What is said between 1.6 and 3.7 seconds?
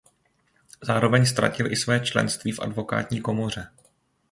i své členství v advokátní komoře.